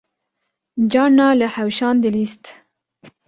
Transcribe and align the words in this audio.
Carna 0.91 1.27
li 1.39 1.47
hewşan 1.55 1.95
dilîst 2.03 2.43